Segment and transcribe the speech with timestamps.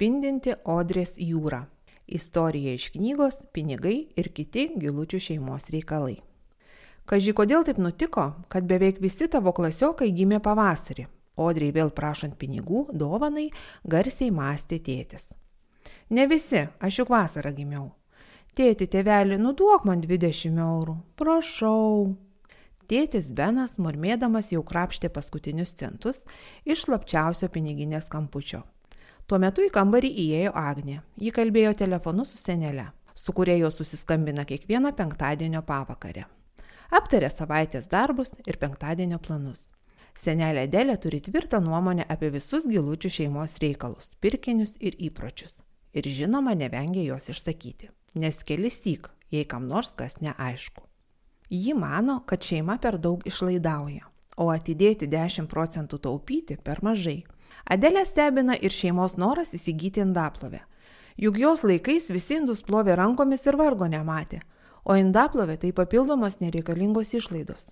[0.00, 1.66] spindinti Odrės jūra.
[2.08, 6.14] Istorija iš knygos Pinigai ir kiti gilučių šeimos reikalai.
[7.04, 11.04] Kaži, kodėl taip nutiko, kad beveik visi tavo klasiokai gimė pavasarį?
[11.36, 13.50] Odriai vėl prašant pinigų, dovanai,
[13.84, 15.28] garsiai mąstė tėtis.
[16.08, 17.90] Ne visi, aš juk vasarą gimiau.
[18.56, 20.96] Tėti, tėvelį, nuduok man 20 eurų.
[21.20, 22.16] Prašau.
[22.88, 26.24] Tėtis Benas, murmėdamas jau krapštė paskutinius centus
[26.64, 28.64] iš slapčiausio piniginės kampučio.
[29.30, 30.96] Tuo metu į kambarį įėjo Agnė.
[31.22, 36.26] Ji kalbėjo telefonu su senelė, su kuria jo susiskambina kiekvieną penktadienio pavakarę.
[36.90, 39.68] Aptarė savaitės darbus ir penktadienio planus.
[40.18, 45.60] Senelė Delė turi tvirtą nuomonę apie visus gilučių šeimos reikalus, pirkinius ir įpročius.
[45.94, 50.82] Ir žinoma, nevengia jos išsakyti nes kelis syk, jei kam nors kas neaišku.
[51.50, 57.24] Ji mano, kad šeima per daug išlaidauja, o atidėti 10 procentų taupyti per mažai.
[57.70, 60.62] Adelė stebina ir šeimos noras įsigyti indaplovę.
[61.20, 64.40] Juk jos laikais visi indus plovė rankomis ir vargo nematė,
[64.84, 67.68] o indaplovė tai papildomos nereikalingos išlaidos.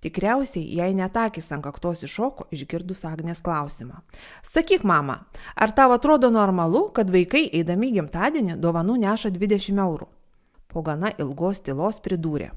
[0.00, 4.00] Tikriausiai jai netakis ant kaktos iššoko išgirdus Agnės klausimą.
[4.48, 5.18] Sakyk, mama,
[5.56, 10.08] ar tau atrodo normalu, kad vaikai eidami gimtadienį dovanų neša 20 eurų?
[10.72, 12.48] Po gana ilgos tylos pridūrė.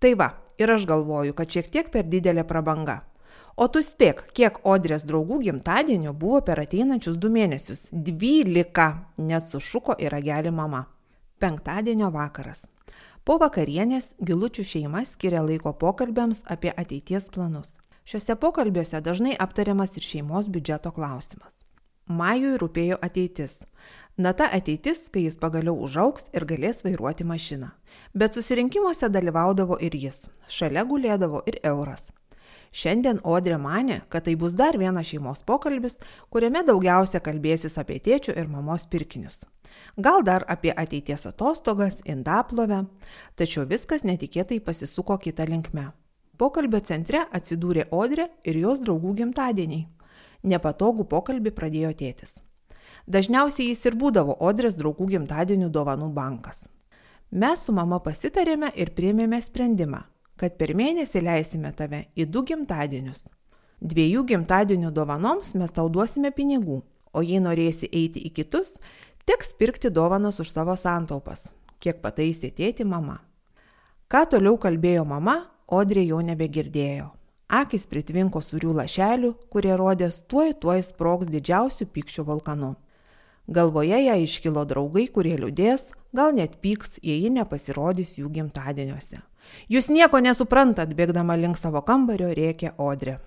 [0.00, 0.28] Tai va,
[0.60, 3.00] ir aš galvoju, kad šiek tiek per didelė prabanga.
[3.60, 7.90] O tu spėk, kiek Odrės draugų gimtadienio buvo per ateinančius du mėnesius.
[7.92, 8.86] Dvylika,
[9.20, 10.86] net sušuko į ragelį mama.
[11.44, 12.62] Penktadienio vakaras.
[13.24, 17.74] Po vakarienės gilučių šeima skiria laiko pokalbėms apie ateities planus.
[18.08, 21.52] Šiuose pokalbiuose dažnai aptariamas ir šeimos biudžeto klausimas.
[22.08, 23.58] Majui rūpėjo ateitis.
[24.16, 27.68] Na ta ateitis, kai jis pagaliau užauks ir galės vairuoti mašiną.
[28.16, 30.24] Bet susirinkimuose dalyvaudavo ir jis.
[30.48, 32.08] Šalia gulėdavo ir euras.
[32.70, 35.96] Šiandien Odrė mane, kad tai bus dar vienas šeimos pokalbis,
[36.30, 39.42] kuriame daugiausia kalbėsis apie tėčių ir mamos pirkinius.
[39.98, 42.84] Gal dar apie ateities atostogas, indaplovę,
[43.34, 45.88] tačiau viskas netikėtai pasisuko kitą linkmę.
[46.38, 49.88] Pokalbio centre atsidūrė Odrė ir jos draugų gimtadieniai.
[50.46, 52.38] Nepatogų pokalbį pradėjo tėtis.
[53.10, 56.68] Dažniausiai jis ir būdavo Odrės draugų gimtadienių dovanų bankas.
[57.30, 60.00] Mes su mama pasitarėme ir priėmėme sprendimą,
[60.40, 63.26] kad per mėnesį leisime tave į du gimtadienius.
[63.80, 66.80] Dviejų gimtadienių dovanoms mes tau duosime pinigų,
[67.12, 68.78] o jei norėsi eiti į kitus,
[69.30, 73.20] Teks pirkti dovanas už savo santaupas, kiek pataisė tėti mama.
[74.10, 77.04] Ką toliau kalbėjo mama, Odrė jau nebegirdėjo.
[77.46, 82.72] Akis pritvinko surių lašelių, kurie rodės tuoj tuoj sprogs didžiausių pykščių vulkanu.
[83.46, 89.22] Galvoje ją iškilo draugai, kurie liūdės, gal net pyks, jei ji nepasirodys jų gimtadieniuose.
[89.68, 93.18] Jūs nieko nesuprantat, bėgdama link savo kambario rėkė Odrė.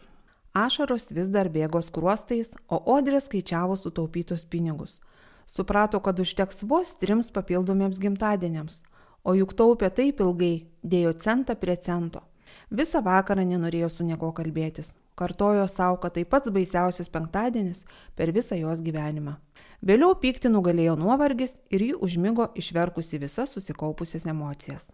[0.54, 5.00] Ašaros vis dar bėgo skruostais, o Odrė skaičiavo sutaupytus pinigus–
[5.46, 8.82] Suprato, kad užteks vos trims papildomiems gimtadieniams,
[9.24, 12.24] o juk taupė taip ilgai, dėjo centą prie cento.
[12.72, 14.94] Visą vakarą nenorėjo su nieko kalbėtis.
[15.20, 17.84] Kartojo savo, kad tai pats baisiausias penktadienis
[18.18, 19.36] per visą jos gyvenimą.
[19.84, 24.88] Vėliau pykti nugalėjo nuovargis ir ji užmygo išverkusi visas susikaupusias emocijas.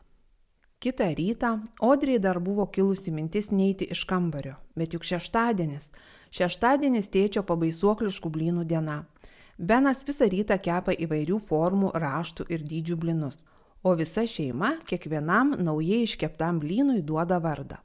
[0.80, 5.90] Kita rytą Odriai dar buvo kilusi mintis neiti iš kambario, bet juk šeštadienis.
[6.32, 9.02] Šeštadienis tėčio pabaisuokliškų blynų diena.
[9.58, 13.42] Benas visą rytą kepa įvairių formų, raštų ir dydžių blinus,
[13.84, 17.82] o visa šeima kiekvienam naujai iškeptam blynui duoda vardą.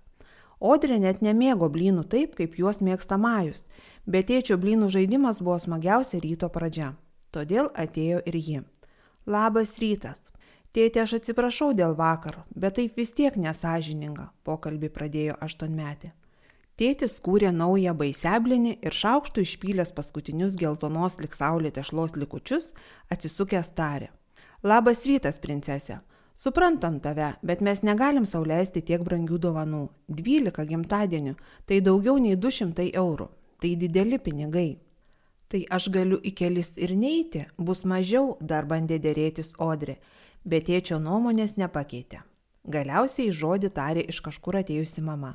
[0.63, 3.65] Odrė net nemėgo blynų taip, kaip juos mėgsta Majus,
[4.07, 6.93] bet tėčio blynų žaidimas buvo smagiausia ryto pradžia.
[7.35, 8.63] Todėl atėjo ir ji.
[9.27, 10.23] Labas rytas.
[10.75, 16.11] Tėtė, aš atsiprašau dėl vakaro, bet taip vis tiek nesažininga, pokalbį pradėjo aštuonmetė.
[16.75, 22.73] Tėtis kūrė naują baiseblinį ir šaukštų išpylęs paskutinius geltonos lik saulė tešlos likučius,
[23.15, 24.09] atsisukęs tarė.
[24.67, 26.01] Labas rytas, princesė.
[26.35, 29.85] Suprantam tave, bet mes negalim sauliaisti tiek brangių dovanų.
[30.11, 31.37] 12 gimtadienių-
[31.67, 33.29] tai daugiau nei 200 eurų.
[33.61, 34.79] Tai dideli pinigai.
[35.49, 39.97] Tai aš galiu į kelis ir neiti, bus mažiau, dar bandė dėrėtis Odrė,
[40.45, 42.23] bet tėčio nuomonės nepakeitė.
[42.65, 45.35] Galiausiai žodį tarė iš kažkur atėjusi mama.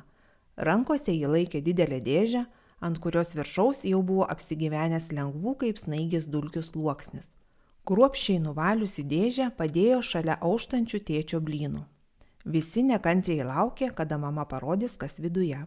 [0.56, 2.44] Rankose ji laikė didelę dėžę,
[2.80, 7.28] ant kurios viršaus jau buvo apsigyvenęs lengvų kaip snaigės dulkių sluoksnis.
[7.88, 11.84] Kruopščiai nuvaliusi dėžę padėjo šalia auštančių tėčio blynų.
[12.44, 15.58] Visi nekantriai laukė, kada mama parodys, kas viduje.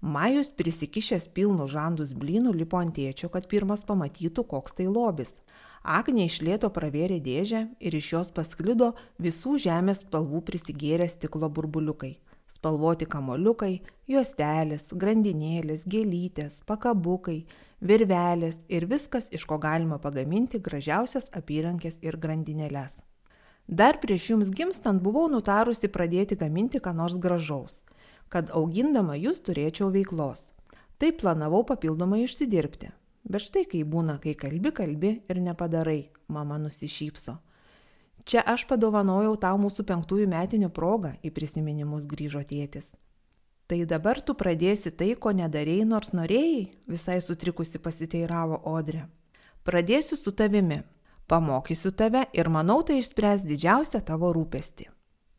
[0.00, 5.36] Majus prisikišęs pilnų žandus blynų lipo ant tėčio, kad pirmas pamatytų, koks tai lobis.
[5.80, 12.18] Agnė išlėto pravėrė dėžę ir iš jos pasklido visų žemės spalvų prisigėrę stiklo burbuliukai
[12.60, 13.80] spalvoti kamoliukai,
[14.10, 17.46] juostelės, grandinėlės, gėlytės, pakabukai,
[17.80, 23.00] virvelės ir viskas, iš ko galima pagaminti gražiausias apyrankės ir grandinėlės.
[23.66, 27.78] Dar prieš jums gimstant buvau nutarusi pradėti gaminti ką nors gražaus,
[28.28, 30.50] kad augindama jūs turėčiau veiklos.
[31.00, 32.90] Taip planavau papildomai išsidirbti.
[33.24, 37.36] Bet štai kai būna, kai kalbi, kalbi ir nepadarai, mama nusišypso.
[38.24, 42.92] Čia aš padovanojau tau mūsų penktųjų metinių progą, į prisiminimus grįžo tėtis.
[43.70, 49.04] Tai dabar tu pradėsi tai, ko nedarėjai, nors norėjai, visai sutrikusi pasiteiravo Odrė.
[49.62, 50.80] Pradėsiu su tavimi,
[51.30, 54.88] pamokysiu tave ir manau tai išspręs didžiausią tavo rūpestį.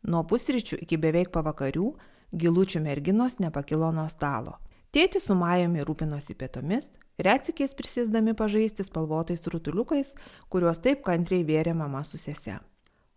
[0.08, 1.90] Nuo pusryčių iki beveik pavakarių
[2.32, 4.56] gilučių merginos nepakilo nuo stalo.
[4.92, 10.10] Tėtis su Majomi rūpinosi pietomis, retsikiais prisėsdami pažaisti spalvotais rutuliukais,
[10.52, 12.58] kuriuos taip kantriai vėrė mama su sese.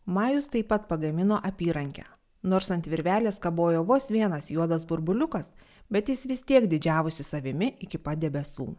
[0.06, 2.06] Majus taip pat pagamino apyrankę.
[2.48, 5.51] Nors ant virvelės kabojo vos vienas juodas burbuliukas,
[5.92, 8.69] bet jis vis tiek didžiavusi savimi iki pat debesų.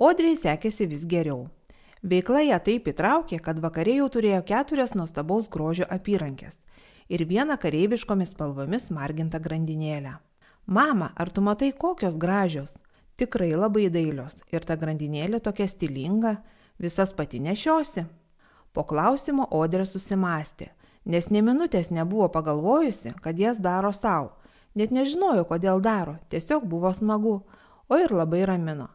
[0.00, 1.50] Odriai sekėsi vis geriau.
[2.00, 6.62] Veikla ją taip įtraukė, kad vakarė jau turėjo keturias nuostabaus grožio apyrankės
[7.12, 10.16] ir vieną kareiviškomis spalvomis margintą grandinėlę.
[10.66, 12.76] Mama, ar tu matai kokios gražios?
[13.16, 16.38] Tikrai labai dailios ir ta grandinėlė tokia stilinga,
[16.80, 18.06] visas pati nešiosi.
[18.72, 20.70] Po klausimo Odrė susimastė,
[21.04, 24.36] nes ne minutės nebuvo pagalvojusi, kad jas daro savo.
[24.74, 27.40] Net nežinojo, kodėl daro, tiesiog buvo smagu,
[27.90, 28.86] o ir labai ramino.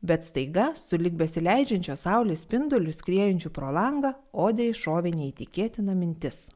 [0.00, 6.48] Bet staiga, su lik besileidžiančio saulės spinduliu skriejančiu pro langą, Odrė iššovė neįtikėtina mintis.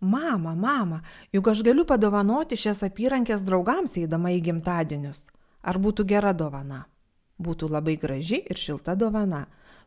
[0.00, 1.02] Mama, mama,
[1.32, 5.26] juk aš galiu padovanoti šias apyrankės draugams eidama į gimtadienius.
[5.60, 6.86] Ar būtų gera dovana?
[7.36, 9.44] Būtų labai graži ir šilta dovana.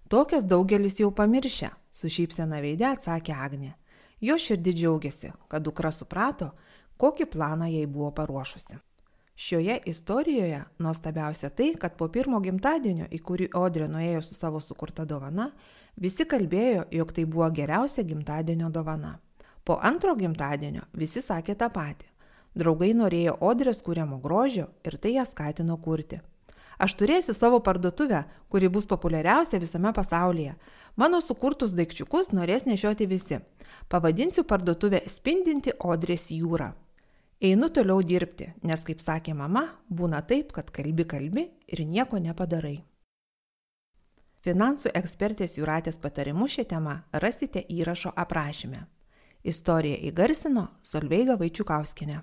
[0.10, 3.74] Tokias daugelis jau pamiršę, su šypsena veidė atsakė Agnė.
[4.21, 6.51] Jo širdį džiaugiasi, kad dukra suprato,
[7.01, 8.77] kokį planą jai buvo paruošusi.
[9.36, 15.10] Šioje istorijoje nuostabiausia tai, kad po pirmo gimtadienio, į kurį Odrė nuėjo su savo sukurta
[15.10, 15.50] dovana,
[15.98, 19.18] visi kalbėjo, jog tai buvo geriausia gimtadienio dovana.
[19.63, 22.10] Po antro gimtadienio visi sakė tą patį.
[22.54, 26.19] Draugai norėjo Odrės kūriamo grožio ir tai ją skatino kurti.
[26.77, 30.56] Aš turėsiu savo parduotuvę, kuri bus populiariausia visame pasaulyje.
[30.98, 33.39] Mano sukurtus daikčiukus norės nešioti visi.
[33.89, 36.74] Pavadinsiu parduotuvę Spindinti Odrės jūra.
[37.44, 42.81] Einu toliau dirbti, nes, kaip sakė mama, būna taip, kad kalbi kalbi ir nieko nepadarai.
[44.44, 48.83] Finansų ekspertės Juratės patarimus šią temą rasite įrašo aprašyme.
[49.44, 52.22] Istoriją įgarsino Solveiga Vaičiukauskinė.